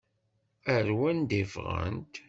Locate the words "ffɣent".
1.53-2.13